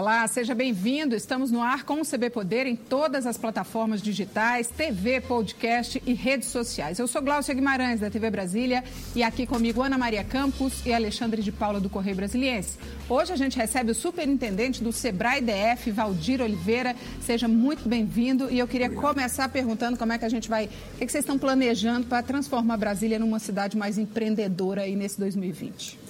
[0.00, 1.14] Olá, seja bem-vindo.
[1.14, 6.14] Estamos no ar com o CB Poder em todas as plataformas digitais, TV, podcast e
[6.14, 6.98] redes sociais.
[6.98, 8.82] Eu sou Glaucia Guimarães, da TV Brasília,
[9.14, 12.78] e aqui comigo Ana Maria Campos e Alexandre de Paula, do Correio Brasiliense.
[13.10, 16.96] Hoje a gente recebe o superintendente do Sebrae DF, Valdir Oliveira.
[17.20, 18.50] Seja muito bem-vindo.
[18.50, 20.64] E eu queria começar perguntando como é que a gente vai.
[20.94, 26.09] O que, vocês estão planejando para transformar Brasília numa cidade mais empreendedora aí nesse 2020?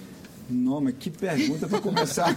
[0.50, 2.34] Nome, que pergunta para começar.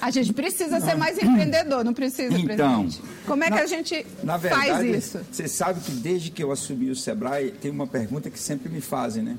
[0.00, 3.00] a gente precisa ser mais empreendedor, não precisa, então, presidente?
[3.26, 5.20] Como é na, que a gente na verdade, faz isso?
[5.30, 8.80] Você sabe que desde que eu assumi o Sebrae, tem uma pergunta que sempre me
[8.80, 9.36] fazem, né?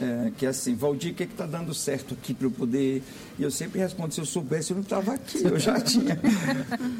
[0.00, 3.02] É, que é assim, Valdir, o que está dando certo aqui para eu poder.
[3.38, 6.18] E eu sempre respondo: se eu soubesse, eu não estava aqui, eu já tinha.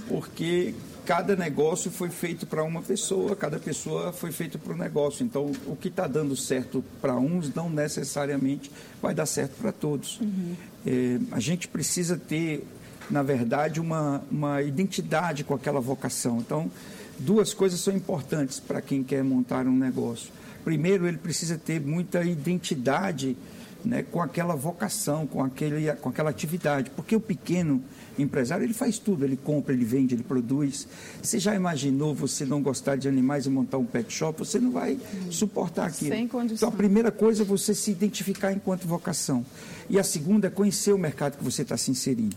[0.08, 5.24] Porque cada negócio foi feito para uma pessoa, cada pessoa foi feito para um negócio.
[5.24, 8.70] Então, o que está dando certo para uns não necessariamente
[9.02, 10.20] vai dar certo para todos.
[10.20, 10.54] Uhum.
[10.86, 12.64] É, a gente precisa ter,
[13.10, 16.38] na verdade, uma, uma identidade com aquela vocação.
[16.38, 16.70] Então,
[17.18, 20.30] duas coisas são importantes para quem quer montar um negócio
[20.64, 23.36] primeiro ele precisa ter muita identidade
[23.84, 26.90] né, com aquela vocação, com, aquele, com aquela atividade.
[26.90, 27.82] Porque o pequeno
[28.18, 30.88] empresário, ele faz tudo, ele compra, ele vende, ele produz.
[31.22, 34.38] Você já imaginou você não gostar de animais e montar um pet shop?
[34.38, 34.98] Você não vai
[35.30, 36.12] suportar aquilo.
[36.12, 36.56] Sem condição.
[36.56, 39.44] Então, a primeira coisa é você se identificar enquanto vocação.
[39.88, 42.36] E a segunda é conhecer o mercado que você está se inserindo.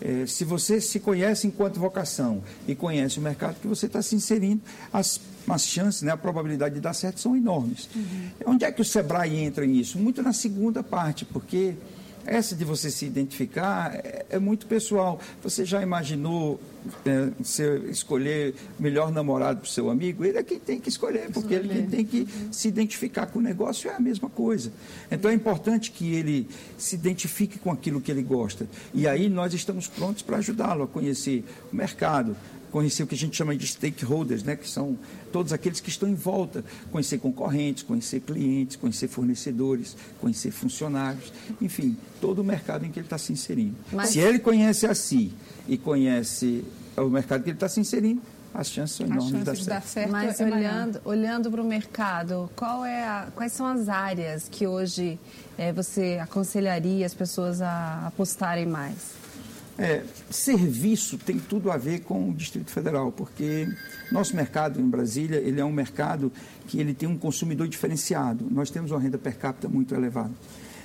[0.00, 4.14] É, se você se conhece enquanto vocação e conhece o mercado que você está se
[4.14, 4.62] inserindo,
[4.92, 7.88] as, as chances, né, a probabilidade de dar certo são enormes.
[7.94, 8.30] Uhum.
[8.46, 9.98] Onde é que o Sebrae entra nisso?
[9.98, 11.74] Muito na segunda parte, porque
[12.26, 15.20] essa de você se identificar é, é muito pessoal.
[15.42, 16.60] Você já imaginou
[17.04, 20.24] é, você escolher o melhor namorado para o seu amigo?
[20.24, 23.38] Ele é quem tem que escolher, porque ele é quem tem que se identificar com
[23.38, 24.72] o negócio, é a mesma coisa.
[25.10, 28.68] Então é importante que ele se identifique com aquilo que ele gosta.
[28.94, 32.36] E aí nós estamos prontos para ajudá-lo a conhecer o mercado,
[32.70, 34.98] conhecer o que a gente chama de stakeholders, né, que são
[35.32, 41.96] todos aqueles que estão em volta, conhecer concorrentes, conhecer clientes, conhecer fornecedores, conhecer funcionários, enfim,
[42.20, 43.74] todo o mercado em que ele está se inserindo.
[43.92, 44.10] Mas...
[44.10, 45.32] Se ele conhece a si
[45.68, 46.64] e conhece
[46.96, 48.20] o mercado que ele está se inserindo,
[48.52, 49.68] as chances são enormes de dar certo.
[49.68, 50.10] Dar certo.
[50.10, 54.66] Mas é olhando, olhando para o mercado, qual é a, quais são as áreas que
[54.66, 55.18] hoje
[55.56, 59.19] é, você aconselharia as pessoas a apostarem mais?
[59.80, 63.66] É, serviço tem tudo a ver com o Distrito Federal, porque
[64.12, 66.30] nosso mercado em Brasília ele é um mercado
[66.66, 68.46] que ele tem um consumidor diferenciado.
[68.50, 70.32] Nós temos uma renda per capita muito elevada.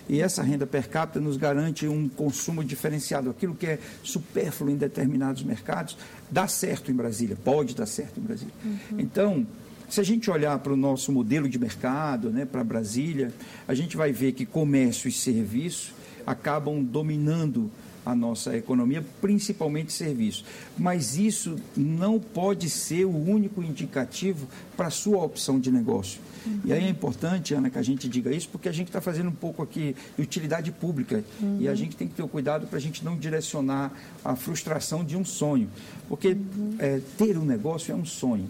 [0.07, 3.29] E essa renda per capita nos garante um consumo diferenciado.
[3.29, 5.97] Aquilo que é supérfluo em determinados mercados
[6.31, 8.53] dá certo em Brasília, pode dar certo em Brasília.
[8.63, 9.00] Uhum.
[9.00, 9.45] Então,
[9.89, 13.34] se a gente olhar para o nosso modelo de mercado, né, para Brasília,
[13.67, 15.94] a gente vai ver que comércio e serviço
[16.25, 17.69] acabam dominando
[18.05, 20.45] a nossa economia, principalmente serviços.
[20.77, 26.19] Mas isso não pode ser o único indicativo para a sua opção de negócio.
[26.45, 26.61] Uhum.
[26.66, 29.29] E aí é importante, Ana, que a gente diga isso, porque a gente está fazendo
[29.29, 31.23] um pouco aqui de utilidade pública.
[31.41, 31.57] Uhum.
[31.59, 33.91] E a gente tem que ter o cuidado para a gente não direcionar
[34.23, 35.69] a frustração de um sonho.
[36.07, 36.75] Porque uhum.
[36.77, 38.47] é, ter um negócio é um sonho.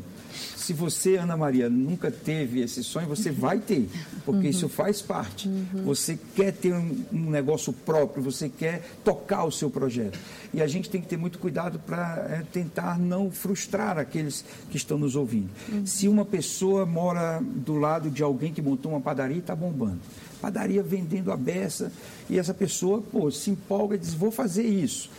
[0.55, 3.87] Se você, Ana Maria, nunca teve esse sonho, você vai ter,
[4.25, 4.49] porque uhum.
[4.49, 5.47] isso faz parte.
[5.47, 5.83] Uhum.
[5.85, 10.17] Você quer ter um, um, negócio próprio, você quer tocar o seu projeto.
[10.53, 14.77] E a gente tem que ter muito cuidado para é, tentar não frustrar aqueles que
[14.77, 15.49] estão nos ouvindo.
[15.71, 15.85] Uhum.
[15.85, 19.99] Se uma pessoa mora do lado de alguém que montou uma padaria e está bombando,
[20.41, 21.91] padaria vendendo a beça,
[22.29, 25.09] e essa pessoa, pô, se empolga e diz: vou fazer isso.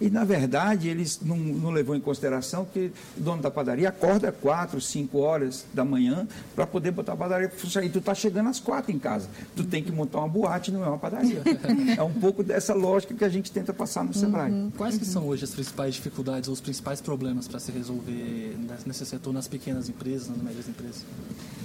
[0.00, 4.30] E, na verdade, eles não, não levou em consideração que o dono da padaria acorda
[4.30, 7.86] quatro, cinco horas da manhã para poder botar a padaria para funcionar.
[7.86, 9.28] E tu está chegando às quatro em casa.
[9.56, 11.42] Tu tem que montar uma boate, não é uma padaria.
[11.96, 14.50] é um pouco dessa lógica que a gente tenta passar no Sebrae.
[14.50, 14.70] Uhum.
[14.76, 18.56] Quais que são hoje as principais dificuldades ou os principais problemas para se resolver
[18.86, 21.04] nesse setor, nas pequenas empresas, nas médias empresas?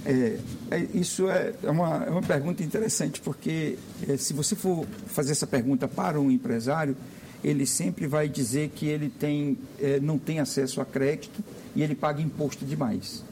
[0.04, 0.38] É,
[0.70, 5.32] é, isso é, é uma, é uma pergunta interessante, porque é, se você for fazer
[5.32, 6.96] essa pergunta para um empresário,
[7.44, 11.44] ele sempre vai dizer que ele tem, é, não tem acesso a crédito
[11.76, 13.22] e ele paga imposto demais.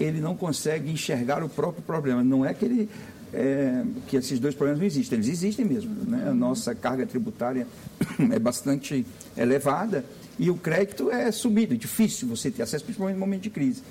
[0.00, 2.24] Ele não consegue enxergar o próprio problema.
[2.24, 2.90] Não é que ele
[3.32, 5.94] é, que esses dois problemas não existem, eles existem mesmo.
[6.04, 6.28] Né?
[6.28, 7.66] A nossa carga tributária
[8.32, 9.06] é bastante
[9.36, 10.04] elevada
[10.38, 13.82] e o crédito é subido, é difícil você ter acesso, principalmente no momento de crise.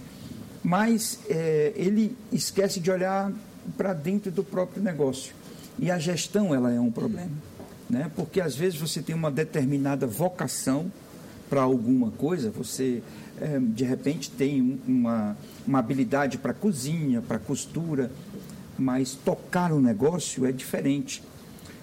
[0.63, 3.31] Mas é, ele esquece de olhar
[3.77, 5.33] para dentro do próprio negócio.
[5.79, 7.31] E a gestão ela é um problema
[7.89, 8.11] né?
[8.15, 10.91] porque às vezes você tem uma determinada vocação
[11.49, 13.01] para alguma coisa, você
[13.39, 15.37] é, de repente tem uma,
[15.67, 18.11] uma habilidade para cozinha, para costura,
[18.77, 21.21] mas tocar o um negócio é diferente.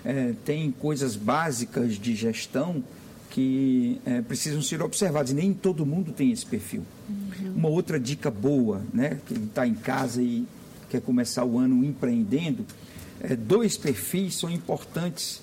[0.04, 2.82] É, tem coisas básicas de gestão
[3.30, 5.32] que é, precisam ser observados.
[5.32, 6.84] E nem todo mundo tem esse perfil.
[7.08, 7.54] Uhum.
[7.56, 10.46] Uma outra dica boa, né, que está em casa e
[10.90, 12.66] quer começar o ano empreendendo,
[13.20, 15.40] é, dois perfis são importantes,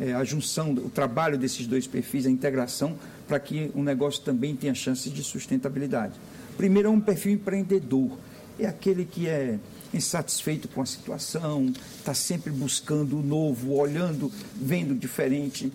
[0.00, 2.96] é, a junção, o trabalho desses dois perfis, a integração,
[3.28, 6.14] para que o negócio também tenha chances de sustentabilidade.
[6.56, 8.18] Primeiro é um perfil empreendedor,
[8.58, 9.58] é aquele que é
[9.92, 15.72] insatisfeito com a situação, está sempre buscando o novo, olhando, vendo diferente.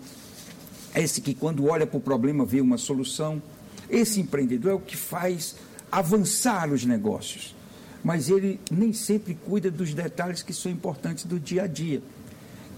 [0.94, 3.42] Esse que, quando olha para o problema, vê uma solução.
[3.88, 5.56] Esse empreendedor é o que faz
[5.90, 7.54] avançar os negócios.
[8.02, 12.02] Mas ele nem sempre cuida dos detalhes que são importantes do dia a dia,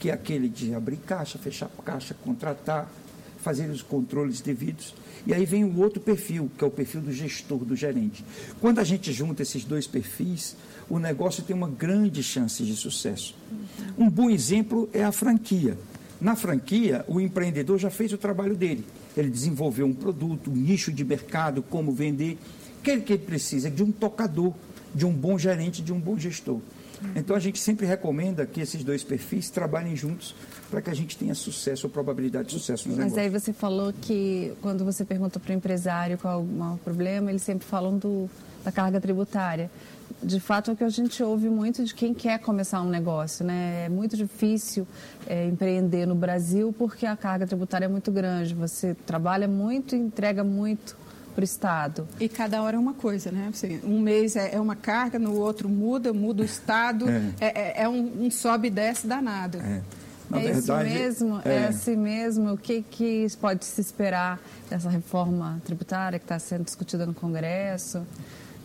[0.02, 2.90] que é aquele de abrir caixa, fechar caixa, contratar,
[3.40, 4.96] fazer os controles devidos.
[5.24, 8.24] E aí vem o outro perfil, que é o perfil do gestor, do gerente.
[8.60, 10.56] Quando a gente junta esses dois perfis,
[10.90, 13.36] o negócio tem uma grande chance de sucesso.
[13.96, 15.78] Um bom exemplo é a franquia.
[16.20, 18.84] Na franquia, o empreendedor já fez o trabalho dele.
[19.16, 22.36] Ele desenvolveu um produto, um nicho de mercado, como vender.
[22.80, 23.70] O que ele precisa?
[23.70, 24.52] De um tocador,
[24.92, 26.58] de um bom gerente, de um bom gestor.
[27.14, 30.34] Então a gente sempre recomenda que esses dois perfis trabalhem juntos
[30.70, 33.92] para que a gente tenha sucesso ou probabilidade de sucesso no Mas aí você falou
[33.92, 38.28] que quando você pergunta para o empresário qual é o problema, eles sempre falam do,
[38.64, 39.70] da carga tributária.
[40.22, 43.44] De fato, é o que a gente ouve muito de quem quer começar um negócio.
[43.44, 43.86] Né?
[43.86, 44.86] É muito difícil
[45.26, 48.54] é, empreender no Brasil porque a carga tributária é muito grande.
[48.54, 50.96] Você trabalha muito e entrega muito
[51.32, 52.06] para o Estado.
[52.20, 53.48] E cada hora é uma coisa, né?
[53.52, 57.46] Assim, um mês é, é uma carga, no outro muda, muda o Estado, é, é,
[57.46, 59.58] é, é um, um, sobe e desce danado.
[59.58, 59.82] É.
[60.30, 61.42] Na é verdade, isso mesmo?
[61.44, 61.54] É...
[61.54, 62.52] é assim mesmo?
[62.52, 64.40] O que, que pode se esperar
[64.70, 68.06] dessa reforma tributária que está sendo discutida no Congresso?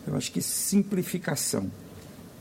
[0.06, 1.70] Eu acho que simplificação.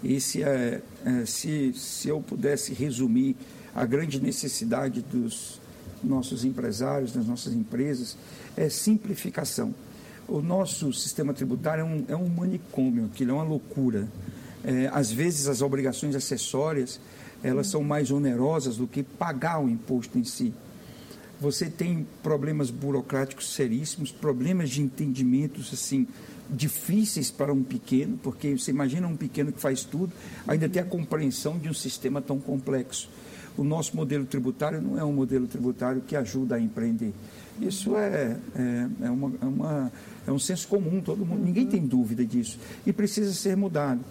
[0.04, 3.36] Esse é, é, se, se eu pudesse resumir
[3.76, 5.60] a grande necessidade dos
[6.04, 8.16] nossos empresários, das nossas empresas,
[8.56, 9.74] é simplificação.
[10.28, 14.08] O nosso sistema tributário é um, é um manicômio, é uma loucura.
[14.64, 17.00] É, às vezes as obrigações acessórias
[17.44, 20.54] elas são mais onerosas do que pagar o imposto em si.
[21.40, 26.08] Você tem problemas burocráticos seríssimos, problemas de entendimentos assim
[26.50, 30.12] difíceis para um pequeno, porque você imagina um pequeno que faz tudo,
[30.48, 33.10] ainda tem a compreensão de um sistema tão complexo.
[33.58, 37.14] O nosso modelo tributário não é um modelo tributário que ajuda a empreender.
[37.60, 39.92] Isso é, é, é, uma, é, uma,
[40.28, 42.60] é um senso comum, todo mundo, ninguém tem dúvida disso.
[42.86, 44.02] E precisa ser mudado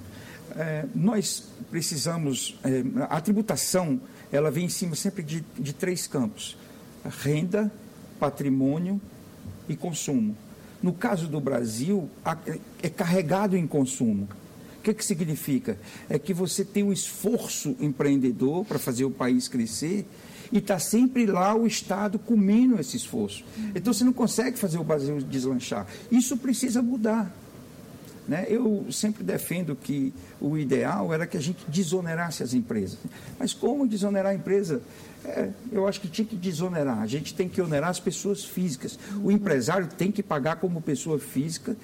[0.57, 4.01] é, nós precisamos, é, a tributação,
[4.33, 6.57] ela vem em cima sempre de, de três campos,
[7.23, 7.71] renda,
[8.19, 9.01] patrimônio
[9.69, 10.37] e consumo.
[10.83, 12.09] No caso do Brasil,
[12.83, 14.29] é, carregado em consumo.
[14.87, 15.77] O que, que significa?
[16.09, 20.07] É que você tem um esforço empreendedor para fazer o país crescer
[20.53, 23.45] e está sempre lá o Estado comendo esse esforço.
[23.75, 25.89] Então você não consegue fazer o Brasil deslanchar.
[26.09, 27.35] Isso precisa mudar.
[28.29, 28.47] Né?
[28.49, 32.97] Eu sempre defendo que o ideal era que a gente desonerasse as empresas.
[33.41, 34.81] Mas como desonerar a empresa?
[35.25, 37.03] É, eu acho que tinha que desonerar.
[37.03, 38.97] A gente tem que onerar as pessoas físicas.
[39.21, 41.77] O empresário tem que pagar como pessoa física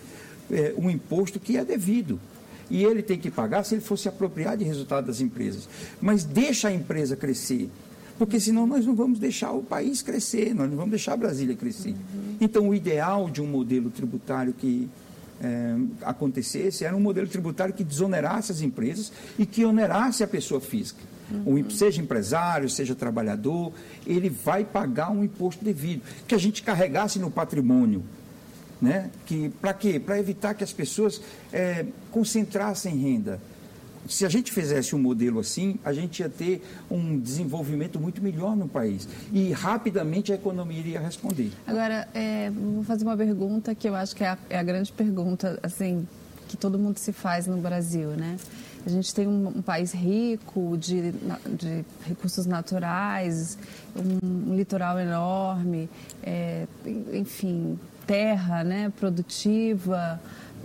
[0.52, 2.20] é, um imposto que é devido.
[2.72, 5.68] E ele tem que pagar se ele fosse apropriar de resultado das empresas.
[6.00, 7.70] Mas deixa a empresa crescer
[8.18, 11.56] porque senão nós não vamos deixar o país crescer, nós não vamos deixar a Brasília
[11.56, 11.94] crescer.
[12.40, 14.88] Então, o ideal de um modelo tributário que
[15.42, 20.60] é, acontecesse era um modelo tributário que desonerasse as empresas e que onerasse a pessoa
[20.60, 21.00] física.
[21.32, 21.68] Uhum.
[21.70, 23.72] seja empresário, seja trabalhador,
[24.06, 28.04] ele vai pagar um imposto devido, que a gente carregasse no patrimônio.
[28.82, 29.10] Né?
[29.24, 30.00] Que, Para quê?
[30.00, 31.22] Para evitar que as pessoas
[31.52, 33.40] é, concentrassem renda
[34.08, 38.56] se a gente fizesse um modelo assim, a gente ia ter um desenvolvimento muito melhor
[38.56, 39.08] no país.
[39.32, 41.52] E rapidamente a economia iria responder.
[41.66, 44.92] Agora, é, vou fazer uma pergunta que eu acho que é a, é a, grande
[44.92, 46.06] pergunta assim,
[46.48, 48.36] que todo mundo se faz no Brasil, né?
[48.84, 53.56] A gente tem um, um país rico de, de, recursos naturais,
[53.94, 55.88] um, um litoral enorme,
[56.20, 56.66] é,
[57.12, 60.20] enfim, terra né, produtiva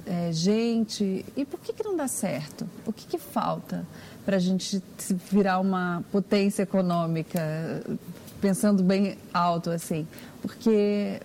[0.08, 1.26] é, gente.
[1.36, 2.68] E por que, que não dá certo?
[2.86, 3.86] O que, que falta
[4.26, 4.82] para a gente
[5.30, 7.84] virar uma potência econômica,
[8.40, 10.08] pensando bem alto assim?
[10.42, 11.20] Porque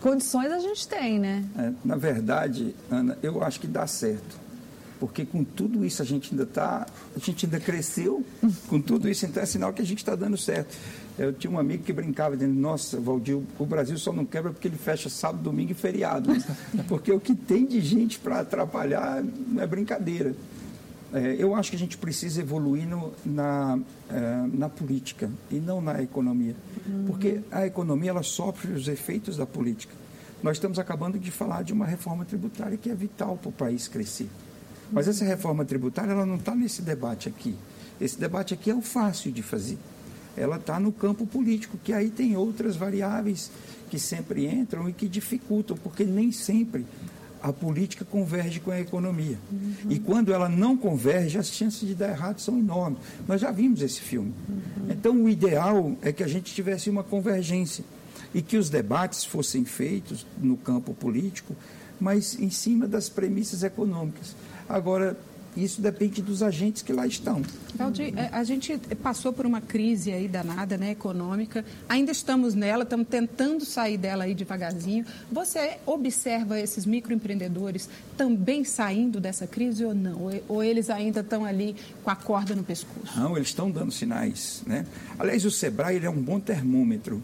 [0.00, 1.44] condições a gente tem, né?
[1.56, 4.41] É, na verdade, Ana, eu acho que dá certo.
[5.02, 8.24] Porque com tudo isso a gente ainda está, a gente ainda cresceu,
[8.68, 10.76] com tudo isso, então é sinal que a gente está dando certo.
[11.18, 14.68] Eu tinha um amigo que brincava dizendo, nossa, Valdir, o Brasil só não quebra porque
[14.68, 16.30] ele fecha sábado, domingo e feriado.
[16.86, 19.24] porque o que tem de gente para atrapalhar
[19.58, 20.36] é brincadeira.
[21.12, 25.80] É, eu acho que a gente precisa evoluir no, na, é, na política e não
[25.80, 26.54] na economia.
[26.86, 27.06] Uhum.
[27.08, 29.96] Porque a economia ela sofre os efeitos da política.
[30.44, 33.88] Nós estamos acabando de falar de uma reforma tributária que é vital para o país
[33.88, 34.28] crescer.
[34.92, 37.56] Mas essa reforma tributária ela não está nesse debate aqui.
[38.00, 39.78] Esse debate aqui é o fácil de fazer.
[40.36, 43.50] Ela está no campo político, que aí tem outras variáveis
[43.90, 46.86] que sempre entram e que dificultam, porque nem sempre
[47.42, 49.36] a política converge com a economia.
[49.50, 49.90] Uhum.
[49.90, 53.00] E quando ela não converge, as chances de dar errado são enormes.
[53.26, 54.32] Nós já vimos esse filme.
[54.48, 54.90] Uhum.
[54.90, 57.84] Então, o ideal é que a gente tivesse uma convergência
[58.34, 61.54] e que os debates fossem feitos no campo político,
[62.00, 64.34] mas em cima das premissas econômicas.
[64.68, 65.16] Agora,
[65.56, 67.42] isso depende dos agentes que lá estão.
[67.74, 71.64] Valdir, é, a gente passou por uma crise aí danada, né, econômica.
[71.88, 75.04] Ainda estamos nela, estamos tentando sair dela aí devagarzinho.
[75.30, 80.30] Você observa esses microempreendedores também saindo dessa crise ou não?
[80.48, 83.18] Ou eles ainda estão ali com a corda no pescoço?
[83.18, 84.86] Não, eles estão dando sinais, né?
[85.18, 87.22] Aliás, o Sebrae ele é um bom termômetro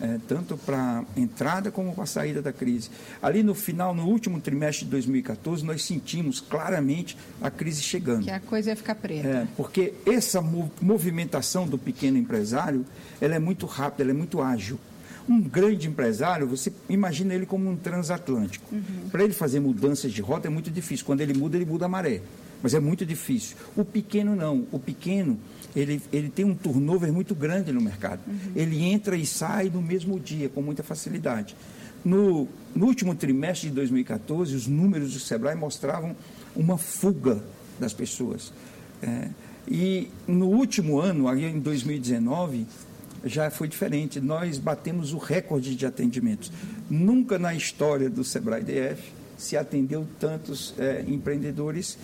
[0.00, 2.90] é, tanto para a entrada como para a saída da crise.
[3.22, 8.24] Ali no final, no último trimestre de 2014, nós sentimos claramente a crise chegando.
[8.24, 9.26] Que a coisa ia ficar preta.
[9.26, 10.40] É, porque essa
[10.80, 12.84] movimentação do pequeno empresário,
[13.20, 14.78] ela é muito rápida, ela é muito ágil.
[15.28, 18.72] Um grande empresário, você imagina ele como um transatlântico.
[18.72, 19.08] Uhum.
[19.10, 21.04] Para ele fazer mudanças de rota é muito difícil.
[21.04, 22.22] Quando ele muda, ele muda a maré.
[22.62, 23.56] Mas é muito difícil.
[23.76, 24.66] O pequeno não.
[24.70, 25.38] O pequeno,
[25.76, 28.20] ele, ele tem um turnover muito grande no mercado.
[28.26, 28.52] Uhum.
[28.56, 31.54] Ele entra e sai no mesmo dia, com muita facilidade.
[32.02, 36.16] No, no último trimestre de 2014, os números do Sebrae mostravam
[36.54, 37.42] uma fuga
[37.78, 38.52] das pessoas.
[39.02, 39.28] É,
[39.68, 42.66] e no último ano, aí em 2019,
[43.24, 44.20] já foi diferente.
[44.20, 46.50] Nós batemos o recorde de atendimentos.
[46.88, 49.02] Nunca na história do Sebrae DF
[49.36, 51.98] se atendeu tantos é, empreendedores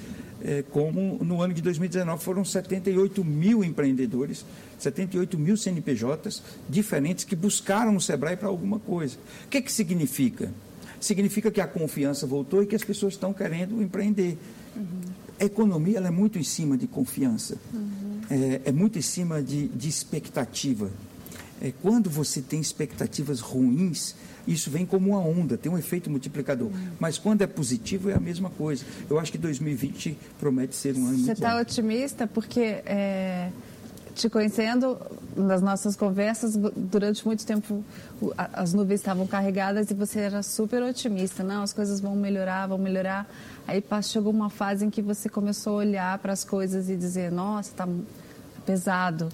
[0.70, 4.44] como no ano de 2019 foram 78 mil empreendedores,
[4.78, 9.16] 78 mil CNPJs diferentes que buscaram o Sebrae para alguma coisa.
[9.44, 10.52] O que, é que significa?
[11.00, 14.38] Significa que a confiança voltou e que as pessoas estão querendo empreender.
[14.76, 15.00] Uhum.
[15.40, 18.20] A economia é muito em cima de confiança, uhum.
[18.30, 20.90] é, é, muito em cima de, de expectativa.
[21.60, 24.14] É, quando você tem expectativas ruins,
[24.46, 26.70] isso vem como uma onda, tem um efeito multiplicador.
[26.98, 28.84] Mas quando é positivo, é a mesma coisa.
[29.08, 33.50] Eu acho que 2020 promete ser um ano Você está otimista porque, é,
[34.14, 34.98] te conhecendo,
[35.36, 37.84] nas nossas conversas, durante muito tempo
[38.36, 41.42] as nuvens estavam carregadas e você era super otimista.
[41.42, 43.28] Não, as coisas vão melhorar, vão melhorar.
[43.66, 47.30] Aí chegou uma fase em que você começou a olhar para as coisas e dizer,
[47.30, 47.88] nossa, está
[48.66, 49.28] pesado.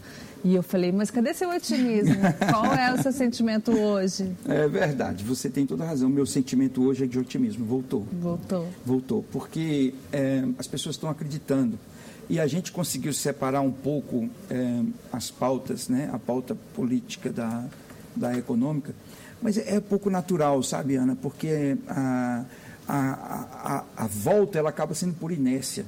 [0.44, 2.14] E eu falei, mas cadê seu otimismo?
[2.50, 4.30] Qual é o seu sentimento hoje?
[4.46, 6.08] É verdade, você tem toda a razão.
[6.08, 7.64] Meu sentimento hoje é de otimismo.
[7.64, 8.06] Voltou.
[8.12, 8.68] Voltou.
[8.84, 11.78] Voltou, porque é, as pessoas estão acreditando.
[12.30, 16.10] E a gente conseguiu separar um pouco é, as pautas, né?
[16.12, 17.64] a pauta política da,
[18.14, 18.94] da econômica.
[19.40, 21.16] Mas é, é pouco natural, sabe, Ana?
[21.16, 22.44] Porque a,
[22.86, 25.86] a, a, a volta ela acaba sendo por inércia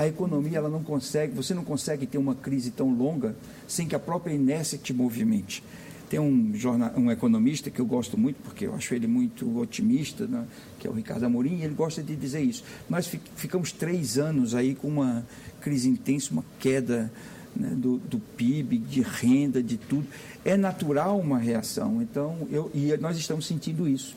[0.00, 3.36] a economia ela não consegue, você não consegue ter uma crise tão longa
[3.68, 5.62] sem que a própria inércia te movimente.
[6.08, 10.26] Tem um, jornal, um economista que eu gosto muito, porque eu acho ele muito otimista,
[10.26, 10.46] né,
[10.78, 12.64] que é o Ricardo Amorim, e ele gosta de dizer isso.
[12.88, 15.22] Nós ficamos três anos aí com uma
[15.60, 17.12] crise intensa, uma queda
[17.54, 20.06] né, do, do, PIB, de renda, de tudo.
[20.46, 24.16] É natural uma reação, então, eu, e nós estamos sentindo isso.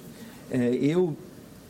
[0.50, 1.18] É, eu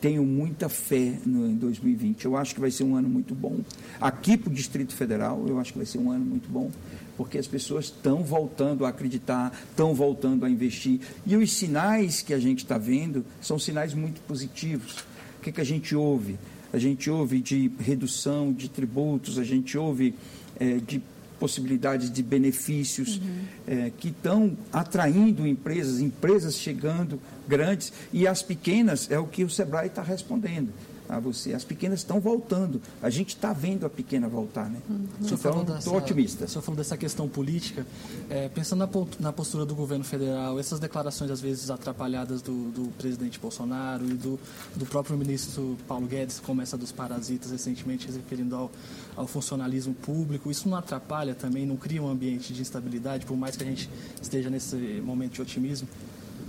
[0.04, 2.26] tenho muita fé no, em 2020.
[2.26, 3.62] Eu acho que vai ser um ano muito bom.
[4.02, 6.70] Aqui para o Distrito Federal, eu acho que vai ser um ano muito bom,
[7.16, 11.00] porque as pessoas estão voltando a acreditar, estão voltando a investir.
[11.26, 14.98] E os sinais que a gente está vendo são sinais muito positivos.
[15.40, 16.38] O que, que a gente ouve?
[16.74, 20.16] A gente ouve de redução de tributos, a gente ouve
[20.60, 21.02] é, de
[21.40, 23.40] possibilidades de benefícios uhum.
[23.68, 29.50] é, que estão atraindo empresas, empresas chegando grandes e as pequenas é o que o
[29.50, 30.74] Sebrae está respondendo
[31.08, 31.54] a você.
[31.54, 32.82] As pequenas estão voltando.
[33.02, 34.80] A gente está vendo a pequena voltar, né?
[34.90, 35.06] Uhum.
[35.22, 36.46] Então, estou otimista.
[36.46, 37.86] O senhor falou dessa questão política.
[38.30, 42.92] É, pensando na, na, postura do governo federal, essas declarações, às vezes, atrapalhadas do, do
[42.98, 44.40] presidente Bolsonaro e do,
[44.76, 48.72] do, próprio ministro Paulo Guedes, como essa dos parasitas, recentemente, referindo ao,
[49.16, 53.56] ao funcionalismo público, isso não atrapalha também, não cria um ambiente de instabilidade, por mais
[53.56, 53.90] que a gente
[54.22, 55.88] esteja nesse momento de otimismo?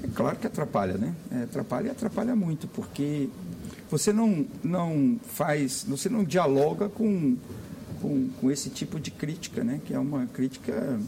[0.05, 1.15] É claro que atrapalha, né?
[1.33, 3.31] É, atrapalha e atrapalha muito, porque
[3.91, 7.37] você não, não faz, você não dialoga com,
[8.03, 9.81] com, com, esse tipo de crítica, né?
[9.83, 11.01] que é uma crítica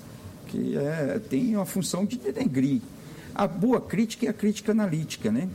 [0.47, 2.81] que é, tem uma função de denegrir.
[3.35, 5.31] A boa crítica é a crítica analítica.
[5.31, 5.47] Né?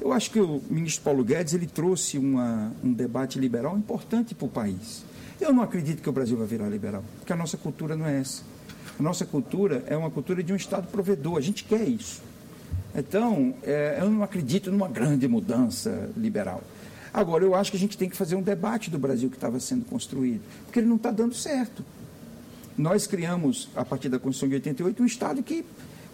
[0.00, 4.46] Eu acho que o ministro Paulo Guedes ele trouxe uma, um debate liberal importante para
[4.46, 5.04] o país.
[5.38, 8.20] Eu não acredito que o Brasil vai virar liberal, porque a nossa cultura não é
[8.20, 8.42] essa.
[8.98, 12.22] A nossa cultura é uma cultura de um Estado provedor, a gente quer isso.
[12.96, 16.62] Então, é, eu não acredito numa grande mudança liberal.
[17.12, 19.60] Agora, eu acho que a gente tem que fazer um debate do Brasil que estava
[19.60, 21.84] sendo construído, porque ele não está dando certo.
[22.76, 25.64] Nós criamos, a partir da Constituição de 88, um Estado que,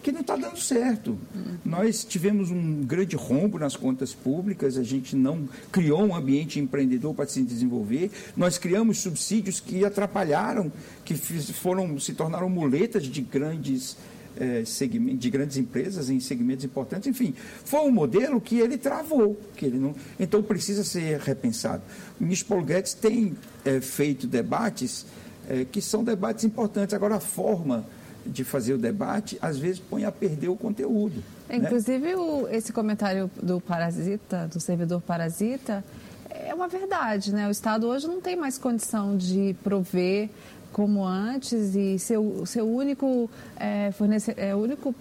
[0.01, 1.17] que não está dando certo.
[1.63, 7.13] Nós tivemos um grande rombo nas contas públicas, a gente não criou um ambiente empreendedor
[7.13, 10.71] para se desenvolver, nós criamos subsídios que atrapalharam,
[11.03, 13.97] que foram, se tornaram muletas de grandes
[14.39, 19.65] é, de grandes empresas em segmentos importantes, enfim, foi um modelo que ele travou, que
[19.65, 21.83] ele não, então precisa ser repensado.
[22.19, 25.05] O ministro Paulo Guedes tem é, feito debates
[25.49, 26.93] é, que são debates importantes.
[26.93, 27.85] Agora, a forma
[28.25, 31.23] de fazer o debate, às vezes, põe a perder o conteúdo.
[31.49, 31.57] Né?
[31.57, 32.15] Inclusive, né?
[32.15, 35.83] o, esse comentário do parasita, do servidor parasita,
[36.29, 37.47] é uma verdade, né?
[37.47, 40.29] O Estado hoje não tem mais condição de prover
[40.73, 44.93] como antes e ser o seu único é, fornecer, é, único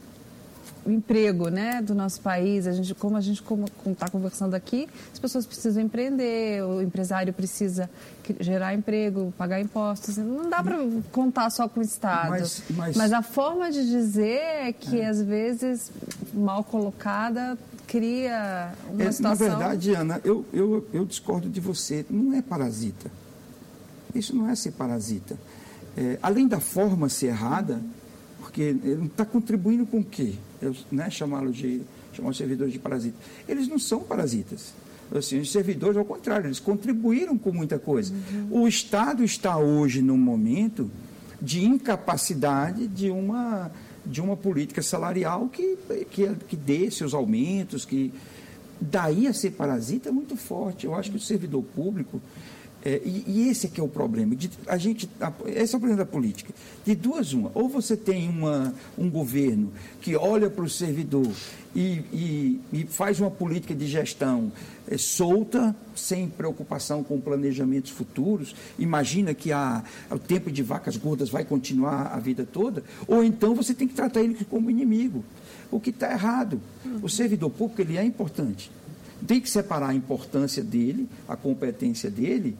[0.86, 3.42] emprego né, do nosso país, a gente, como a gente
[3.86, 7.88] está conversando aqui, as pessoas precisam empreender, o empresário precisa
[8.40, 10.16] gerar emprego, pagar impostos.
[10.16, 10.76] Não dá para
[11.10, 12.30] contar só com o Estado.
[12.30, 12.96] Mas, mas...
[12.96, 15.08] mas, a forma de dizer é que, é.
[15.08, 15.90] às vezes,
[16.34, 19.48] mal colocada, cria uma é, situação...
[19.48, 22.04] Na verdade, Ana, eu, eu, eu discordo de você.
[22.10, 23.10] Não é parasita.
[24.14, 25.36] Isso não é ser parasita.
[25.96, 27.82] É, além da forma ser errada,
[28.40, 30.34] porque ele está contribuindo com o quê?
[30.60, 31.82] Eu, né, chamá-los de
[32.12, 33.18] chamar os servidores de parasitas.
[33.48, 34.74] Eles não são parasitas.
[35.14, 38.14] Assim, os servidores, ao contrário, eles contribuíram com muita coisa.
[38.50, 38.62] Uhum.
[38.62, 40.90] O Estado está hoje num momento
[41.40, 43.70] de incapacidade de uma,
[44.06, 45.76] de uma política salarial que,
[46.10, 48.12] que, que dê seus aumentos, que
[48.80, 50.86] daí a ser parasita é muito forte.
[50.86, 52.20] Eu acho que o servidor público
[52.84, 54.34] é, e, e, esse é que é o problema.
[54.34, 56.52] De, a gente, a, esse é o problema da política.
[56.84, 57.50] De duas, uma.
[57.54, 61.30] Ou você tem uma, um governo que olha para o servidor
[61.76, 61.80] e,
[62.12, 64.50] e, e, faz uma política de gestão
[64.88, 71.30] é, solta, sem preocupação com planejamentos futuros, imagina que a, o tempo de vacas gordas
[71.30, 75.24] vai continuar a vida toda, ou então você tem que tratar ele como inimigo,
[75.70, 76.60] o que está errado.
[77.00, 78.70] O servidor público ele é importante.
[79.26, 82.56] Tem que separar a importância dele, a competência dele,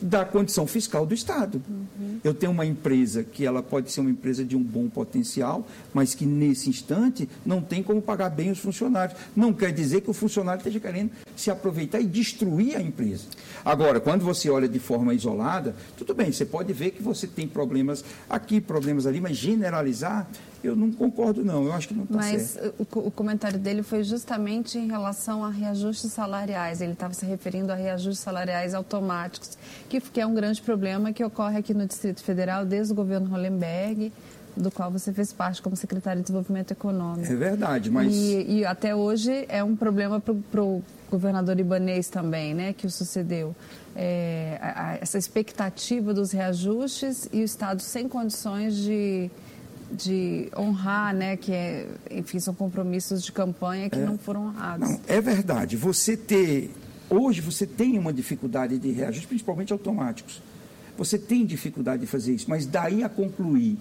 [0.00, 1.62] da condição fiscal do Estado.
[1.68, 2.18] Uhum.
[2.22, 6.14] Eu tenho uma empresa que ela pode ser uma empresa de um bom potencial, mas
[6.14, 9.18] que nesse instante não tem como pagar bem os funcionários.
[9.34, 11.10] Não quer dizer que o funcionário esteja querendo
[11.40, 13.24] se aproveitar e destruir a empresa.
[13.64, 17.48] Agora, quando você olha de forma isolada, tudo bem, você pode ver que você tem
[17.48, 20.28] problemas aqui, problemas ali, mas generalizar
[20.62, 21.64] eu não concordo, não.
[21.64, 22.60] Eu acho que não está certo.
[22.62, 26.82] Mas o, o, comentário dele foi justamente em relação a reajustes salariais.
[26.82, 29.56] Ele estava se referindo a reajustes salariais automáticos,
[29.88, 33.30] que, que é um grande problema que ocorre aqui no Distrito Federal desde o governo
[33.30, 34.12] Hollenberg
[34.56, 37.30] do qual você fez parte como secretário de Desenvolvimento Econômico.
[37.30, 38.14] É verdade, mas...
[38.14, 42.90] E, e até hoje é um problema para o governador Ibanês também, né, que o
[42.90, 43.54] sucedeu.
[43.96, 49.30] É, a, a, essa expectativa dos reajustes e o Estado sem condições de
[49.92, 54.88] de honrar, né, que é, enfim, são compromissos de campanha que é, não foram honrados.
[54.88, 55.76] Não, é verdade.
[55.76, 56.70] Você ter
[57.10, 60.40] hoje você tem uma dificuldade de reajuste, principalmente automáticos.
[60.96, 63.78] Você tem dificuldade de fazer isso, mas daí a concluir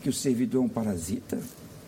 [0.00, 1.38] que o servidor é um parasita,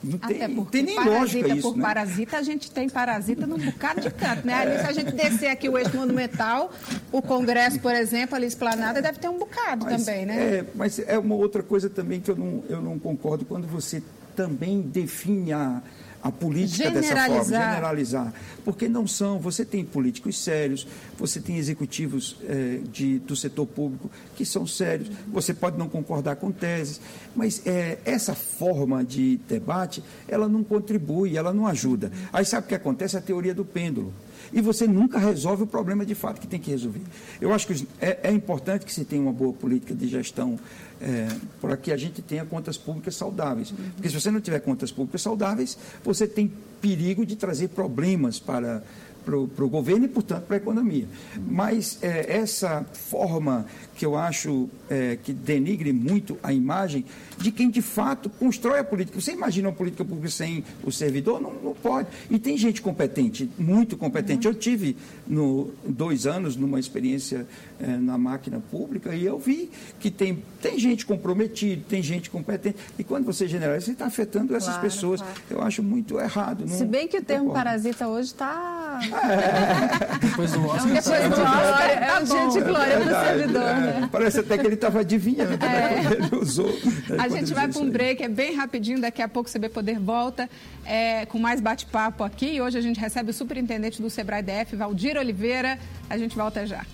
[0.03, 1.83] não tem, Até porque tem nem parasita lógica isso, por né?
[1.83, 4.55] parasita, a gente tem parasita num bocado de canto, né?
[4.55, 6.72] Ali, se a gente descer aqui o eixo monumental,
[7.12, 10.37] o Congresso, por exemplo, ali esplanada, deve ter um bocado mas, também, né?
[10.37, 14.03] É, mas é uma outra coisa também que eu não, eu não concordo quando você
[14.35, 15.81] também define a,
[16.22, 18.32] a política dessa forma, generalizar.
[18.64, 20.87] Porque não são, você tem políticos sérios,
[21.18, 26.37] você tem executivos é, de, do setor público que são sérios, você pode não concordar
[26.37, 27.00] com teses,
[27.35, 32.12] mas é, essa forma de debate, ela não contribui, ela não ajuda.
[32.32, 33.16] Aí sabe o que acontece?
[33.16, 34.12] A teoria do pêndulo
[34.52, 37.00] e você nunca resolve o problema de fato que tem que resolver.
[37.40, 40.58] Eu acho que é, é importante que se tenha uma boa política de gestão
[41.00, 41.28] é,
[41.60, 43.72] para que a gente tenha contas públicas saudáveis.
[43.94, 48.82] Porque se você não tiver contas públicas saudáveis, você tem perigo de trazer problemas para
[49.24, 51.06] para o governo e, portanto, para a economia.
[51.48, 57.05] Mas é, essa forma que eu acho é, que denigre muito a imagem
[57.38, 59.20] de quem de fato constrói a política.
[59.20, 61.40] Você imagina uma política pública sem o servidor?
[61.40, 62.09] Não, não pode.
[62.31, 64.46] E tem gente competente, muito competente.
[64.46, 67.46] Eu tive no, dois anos numa experiência
[67.81, 72.76] é, na máquina pública e eu vi que tem, tem gente comprometida, tem gente competente.
[72.98, 75.20] E quando você generaliza, você está afetando essas claro, pessoas.
[75.20, 75.37] Claro.
[75.50, 76.64] Eu acho muito errado.
[76.66, 80.18] Não, Se bem que o termo parasita hoje está É.
[80.18, 80.92] Depois do Oscar.
[80.92, 84.00] Depois do Oscar, é um dia de glória para o Verdade, servidor, é.
[84.00, 84.08] né?
[84.10, 86.02] Parece até que ele estava adivinhando, né?
[86.02, 86.68] Quando ele usou.
[86.68, 89.68] né, A gente vai para um break, é bem rapidinho, daqui a pouco o CB
[89.68, 90.48] Poder volta
[90.84, 92.54] é, com mais bate-papo aqui.
[92.54, 95.78] E hoje a gente recebe o superintendente do Sebrae DF, Valdir Oliveira.
[96.08, 96.84] A gente volta já.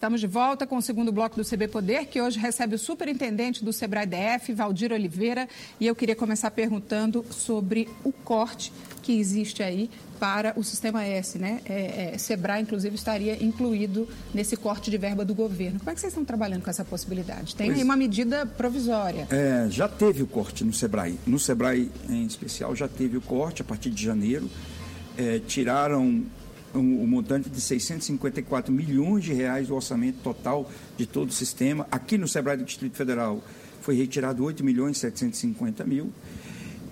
[0.00, 3.62] Estamos de volta com o segundo bloco do CB Poder, que hoje recebe o superintendente
[3.62, 5.46] do Sebrae DF, Valdir Oliveira.
[5.78, 11.38] E eu queria começar perguntando sobre o corte que existe aí para o Sistema S,
[11.38, 11.60] né?
[11.66, 15.78] É, é, Sebrae, inclusive, estaria incluído nesse corte de verba do governo.
[15.78, 17.54] Como é que vocês estão trabalhando com essa possibilidade?
[17.54, 19.28] Tem Pois- aí uma medida provisória.
[19.30, 21.18] É, já teve o corte no Sebrae.
[21.26, 24.48] No Sebrae, em especial, já teve o corte a partir de janeiro.
[25.18, 26.24] É, tiraram
[26.74, 31.86] o, o montante de 654 milhões de reais do orçamento total de todo o sistema.
[31.90, 33.42] Aqui no Sebrae do Distrito Federal
[33.82, 36.12] foi retirado 8 milhões e 750 mil.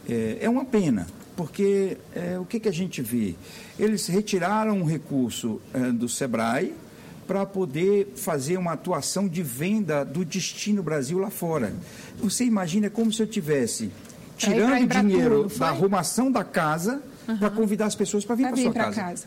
[0.08, 3.34] É, é uma pena, porque é, o que, que a gente vê?
[3.78, 6.74] Eles retiraram um recurso é, do SEBRAE
[7.26, 11.74] para poder fazer uma atuação de venda do Destino Brasil lá fora.
[12.20, 13.90] Você imagina como se eu tivesse
[14.40, 15.58] Pra ir pra tirando Embratur, dinheiro foi?
[15.58, 17.02] da arrumação da casa
[17.38, 19.00] para convidar as pessoas para vir Para sua casa.
[19.00, 19.26] casa.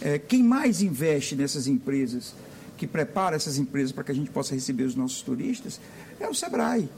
[0.00, 2.34] É, quem mais investe nessas empresas,
[2.76, 5.80] que prepara essas empresas para que a gente possa receber os nossos turistas,
[6.20, 6.88] é o Sebrae.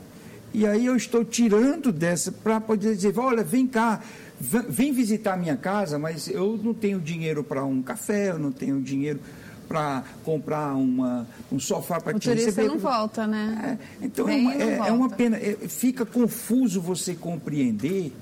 [0.52, 4.00] E aí eu estou tirando dessa para poder dizer, olha, vem cá,
[4.40, 8.50] vem visitar a minha casa, mas eu não tenho dinheiro para um café, eu não
[8.52, 9.20] tenho dinheiro
[9.68, 12.66] para comprar uma, um sofá para te receber.
[12.66, 13.78] não volta, né?
[14.02, 15.36] É, então é uma, é- é uma pena.
[15.36, 18.12] É, fica confuso você compreender,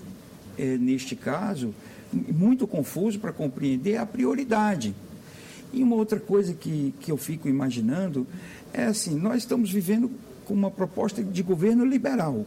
[0.59, 1.75] é, neste caso,
[2.13, 4.95] muito confuso para compreender a prioridade.
[5.73, 8.27] E uma outra coisa que, que eu fico imaginando
[8.73, 10.11] é assim: nós estamos vivendo
[10.45, 12.47] com uma proposta de governo liberal.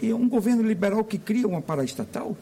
[0.00, 2.36] E um governo liberal que cria uma paraestatal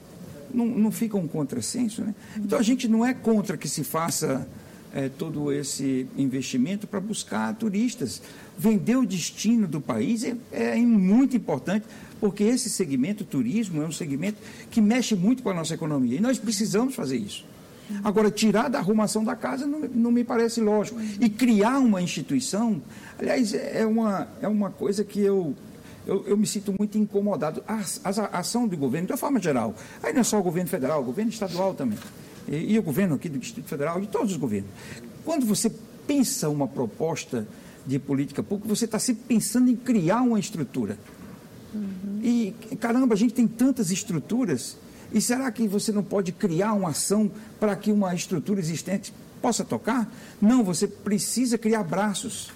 [0.53, 2.14] não, não fica um contrassenso, né?
[2.37, 4.46] Então a gente não é contra que se faça
[4.94, 8.22] eh, todo esse investimento para buscar turistas.
[8.59, 11.87] Vender o destino do país é, é muito importante,
[12.18, 16.16] porque esse segmento, o turismo, é um segmento que mexe muito com a nossa economia.
[16.16, 17.44] E nós precisamos fazer isso.
[18.05, 21.01] Agora, tirar da arrumação da casa não, não me parece lógico.
[21.21, 22.83] E criar uma instituição,
[23.18, 25.55] aliás, é uma, é uma coisa que eu,
[26.07, 27.62] eu, eu me sinto muito incomodado.
[27.66, 30.42] A, a, a ação do governo, de uma forma geral, aí não é só o
[30.42, 31.99] governo federal, o governo estadual também,
[32.47, 34.71] e, e o governo aqui do Distrito Federal, de todos os governos.
[35.25, 35.71] Quando você
[36.07, 37.47] pensa uma proposta
[37.88, 40.98] de política pública, você está sempre pensando em criar uma estrutura.
[42.22, 44.77] E, caramba, a gente tem tantas estruturas.
[45.11, 49.64] E será que você não pode criar uma ação para que uma estrutura existente possa
[49.64, 50.12] tocar?
[50.40, 52.51] Não, você precisa criar braços.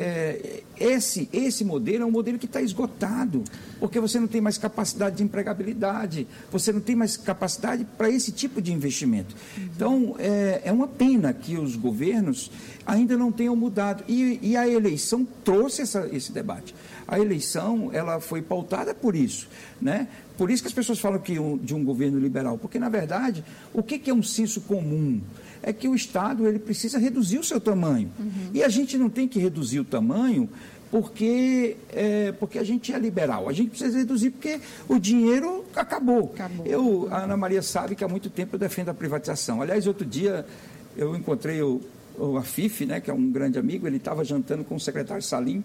[0.00, 3.42] É, esse, esse modelo é um modelo que está esgotado,
[3.80, 8.30] porque você não tem mais capacidade de empregabilidade, você não tem mais capacidade para esse
[8.30, 9.34] tipo de investimento.
[9.58, 12.48] Então, é, é uma pena que os governos
[12.86, 14.04] ainda não tenham mudado.
[14.06, 16.74] E, e a eleição trouxe essa, esse debate.
[17.08, 19.48] A eleição ela foi pautada por isso.
[19.80, 20.06] Né?
[20.36, 23.42] Por isso que as pessoas falam que um, de um governo liberal, porque, na verdade,
[23.72, 25.20] o que, que é um senso comum?
[25.62, 28.12] É que o Estado ele precisa reduzir o seu tamanho.
[28.54, 30.48] E a gente não tem que reduzir o tamanho
[30.90, 33.48] porque, é, porque a gente é liberal.
[33.48, 36.32] A gente precisa reduzir porque o dinheiro acabou.
[36.34, 36.66] Acabou.
[36.66, 39.60] Eu, a Ana Maria sabe que há muito tempo eu defendo a privatização.
[39.60, 40.46] Aliás, outro dia
[40.96, 41.80] eu encontrei o,
[42.18, 45.62] o Afif, né, que é um grande amigo, ele estava jantando com o secretário Salim.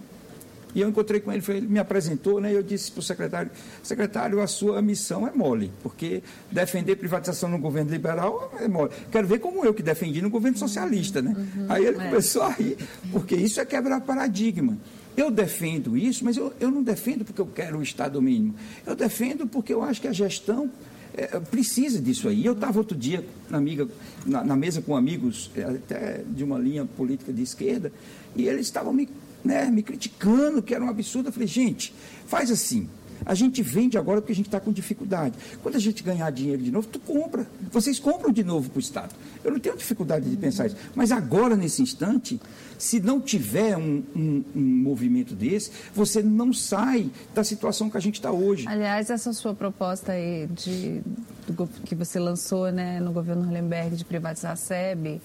[0.75, 3.51] E eu encontrei com ele, ele me apresentou, né, e eu disse para o secretário,
[3.81, 8.91] secretário, a sua missão é mole, porque defender privatização no governo liberal é mole.
[9.11, 11.35] Quero ver como eu que defendi no governo socialista, né?
[11.69, 12.77] Aí ele começou a rir,
[13.11, 14.77] porque isso é quebrar paradigma.
[15.15, 18.55] Eu defendo isso, mas eu, eu não defendo porque eu quero o Estado mínimo.
[18.85, 20.71] Eu defendo porque eu acho que a gestão
[21.15, 22.43] é, precisa disso aí.
[22.43, 23.87] Eu estava outro dia na, amiga,
[24.25, 27.91] na, na mesa com amigos, é, até de uma linha política de esquerda,
[28.35, 29.07] e eles estavam me,
[29.43, 31.29] né, me criticando, que era um absurdo.
[31.29, 31.93] Eu falei, gente,
[32.27, 32.87] faz assim.
[33.25, 35.35] A gente vende agora porque a gente está com dificuldade.
[35.61, 37.47] Quando a gente ganhar dinheiro de novo, tu compra.
[37.71, 39.15] Vocês compram de novo para o Estado.
[39.41, 40.75] Eu não tenho dificuldade de pensar isso.
[40.93, 42.37] Mas agora, nesse instante,
[42.77, 48.01] se não tiver um, um- um movimento desse, você não sai da situação que a
[48.01, 48.67] gente está hoje.
[48.67, 51.01] Aliás, essa sua proposta aí de,
[51.47, 55.21] do que você lançou né, no governo Hollenberg de privatizar a SEB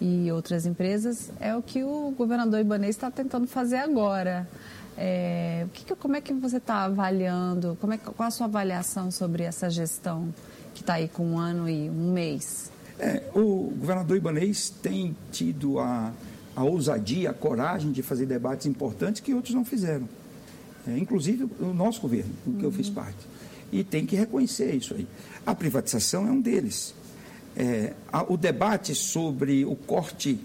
[0.00, 4.48] e outras empresas é o que o governador Ibanez está tentando fazer agora.
[4.96, 7.76] É, o que como é que você está avaliando?
[7.80, 10.32] Como é, qual a sua avaliação sobre essa gestão
[10.74, 12.70] que está aí com um ano e um mês?
[12.98, 16.12] É, o governador Ibanês tem tido a,
[16.54, 20.08] a ousadia, a coragem de fazer debates importantes que outros não fizeram.
[20.86, 23.26] É, inclusive o nosso governo, do que eu fiz parte.
[23.72, 25.06] e tem que reconhecer isso aí.
[25.46, 26.94] A privatização é um deles.
[27.56, 27.92] É,
[28.28, 30.38] o debate sobre o corte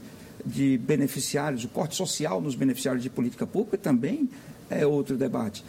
[0.45, 4.29] de beneficiários, o corte social nos beneficiários de política pública também
[4.69, 5.63] é outro debate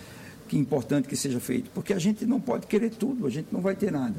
[0.48, 3.48] que é importante que seja feito, porque a gente não pode querer tudo, a gente
[3.52, 4.14] não vai ter nada.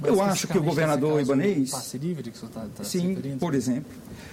[0.00, 1.70] Mas eu acho que o governador Ibanês...
[1.70, 3.92] passe livre que o senhor está tá Sim, por exemplo.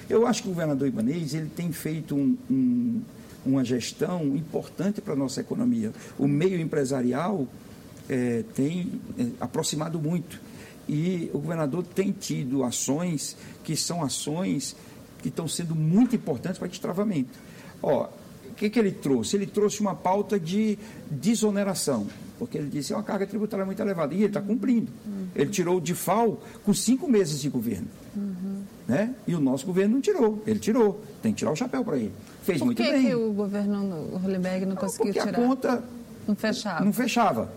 [0.09, 3.01] Eu acho que o governador Ibanês ele tem feito um, um,
[3.45, 5.91] uma gestão importante para a nossa economia.
[6.17, 7.45] O meio empresarial
[8.09, 10.39] é, tem é, aproximado muito.
[10.87, 14.75] E o governador tem tido ações que são ações
[15.21, 17.37] que estão sendo muito importantes para destravamento.
[17.81, 18.07] Ó,
[18.49, 19.35] o que, que ele trouxe?
[19.35, 20.77] Ele trouxe uma pauta de
[21.09, 24.91] desoneração, porque ele disse que é uma carga tributária muito elevada, e ele está cumprindo.
[25.05, 25.27] Uhum.
[25.35, 27.87] Ele tirou o DIFAL com cinco meses de governo.
[28.15, 28.61] Uhum.
[28.87, 29.15] Né?
[29.25, 30.43] E o nosso governo não tirou.
[30.45, 31.01] Ele tirou.
[31.21, 32.11] Tem que tirar o chapéu para ele.
[32.43, 33.07] Fez Por muito que bem.
[33.07, 35.33] que o governo Hollenberg não, não conseguiu porque tirar?
[35.33, 35.83] Porque a conta
[36.27, 36.85] não fechava.
[36.85, 37.53] Não fechava.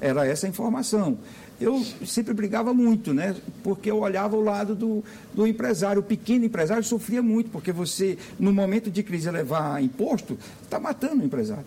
[0.00, 1.18] Era essa a informação.
[1.60, 3.34] Eu sempre brigava muito, né?
[3.62, 6.00] Porque eu olhava o lado do, do empresário.
[6.00, 11.22] O pequeno empresário sofria muito, porque você, no momento de crise, levar imposto, está matando
[11.22, 11.64] o empresário.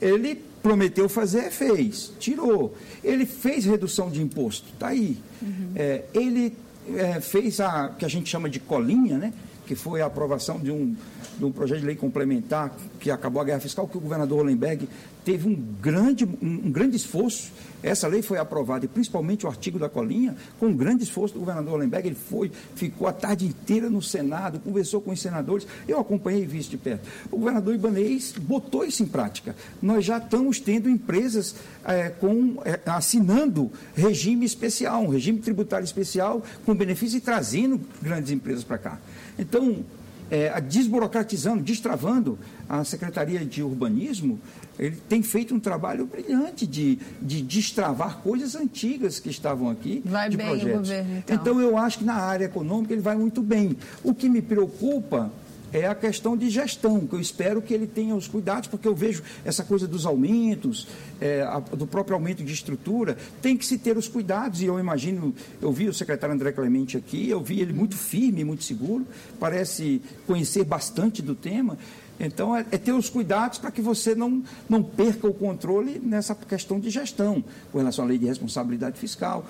[0.00, 2.76] Ele prometeu fazer, fez, tirou.
[3.02, 5.18] Ele fez redução de imposto, está aí.
[5.42, 5.72] Uhum.
[5.74, 6.56] É, ele
[6.94, 9.32] é, fez a que a gente chama de colinha, né?
[9.66, 10.94] que foi a aprovação de um,
[11.38, 14.88] de um projeto de lei complementar que acabou a guerra fiscal, que o governador Hollenberg
[15.24, 17.50] teve um grande, um, grande esforço.
[17.82, 21.40] Essa lei foi aprovada, e principalmente o artigo da colinha, com um grande esforço do
[21.40, 22.08] governador Hollenberg.
[22.08, 25.66] Ele foi, ficou a tarde inteira no Senado, conversou com os senadores.
[25.86, 27.06] Eu acompanhei e isso de perto.
[27.30, 29.54] O governador Ibanez botou isso em prática.
[29.82, 36.42] Nós já estamos tendo empresas é, com, é, assinando regime especial, um regime tributário especial,
[36.64, 38.98] com benefício e trazendo grandes empresas para cá.
[39.38, 39.84] Então,
[40.30, 44.38] é, desburocratizando, destravando a Secretaria de Urbanismo,
[44.78, 50.02] ele tem feito um trabalho brilhante de, de destravar coisas antigas que estavam aqui.
[50.04, 50.72] Vai de bem projetos.
[50.72, 51.36] o governo, então.
[51.36, 53.76] Então, eu acho que na área econômica ele vai muito bem.
[54.02, 55.30] O que me preocupa
[55.74, 58.94] é a questão de gestão, que eu espero que ele tenha os cuidados, porque eu
[58.94, 60.86] vejo essa coisa dos aumentos,
[61.20, 64.78] é, a, do próprio aumento de estrutura, tem que se ter os cuidados, e eu
[64.78, 69.04] imagino, eu vi o secretário André Clemente aqui, eu vi ele muito firme, muito seguro,
[69.40, 71.76] parece conhecer bastante do tema,
[72.20, 76.34] então, é, é, ter os cuidados para que você não, não perca o controle nessa
[76.34, 79.44] questão de gestão, com relação à lei de responsabilidade fiscal.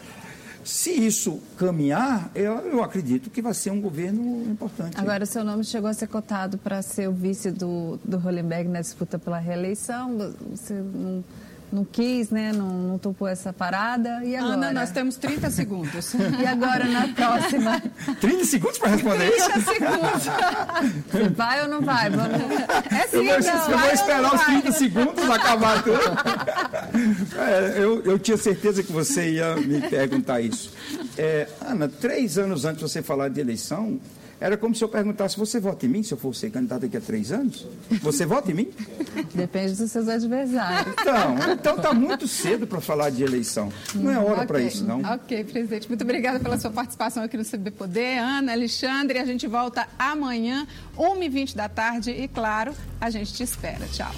[0.64, 4.98] Se isso caminhar, eu, eu acredito que vai ser um governo importante.
[4.98, 8.68] Agora, o seu nome chegou a ser cotado para ser o vice do, do Hollenberg
[8.68, 10.34] na disputa pela reeleição.
[10.50, 11.22] Você não
[11.72, 12.52] não quis, né?
[12.52, 14.22] Não, não topou essa parada.
[14.24, 14.54] E agora?
[14.54, 16.14] Ana, nós temos 30 segundos.
[16.40, 17.82] e agora na próxima?
[18.20, 19.50] 30 segundos para responder 30 isso?
[19.50, 20.22] 30 segundos.
[21.10, 22.10] Você vai ou não vai?
[22.10, 22.40] Vamos...
[22.92, 26.00] É sim, eu vou, não, eu vou esperar os 30 segundos acabar tudo.
[27.38, 30.72] É, eu, eu tinha certeza que você ia me perguntar isso.
[31.18, 33.98] É, Ana, três anos antes de você falar de eleição,
[34.44, 36.98] era como se eu perguntasse: você vota em mim se eu for ser candidato daqui
[36.98, 37.66] a três anos?
[38.02, 38.68] Você vota em mim?
[39.34, 40.94] Depende dos seus adversários.
[41.00, 43.72] Então, então está muito cedo para falar de eleição.
[43.94, 44.46] Não é hora okay.
[44.46, 45.00] para isso, não.
[45.00, 45.88] Ok, presidente.
[45.88, 48.18] Muito obrigada pela sua participação aqui no CB Poder.
[48.18, 50.66] Ana, Alexandre, a gente volta amanhã,
[50.98, 52.10] 1h20 da tarde.
[52.10, 53.86] E, claro, a gente te espera.
[53.86, 54.12] Tchau.